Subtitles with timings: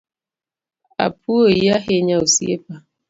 [1.05, 2.73] Apuoyi ahinya Osiepa.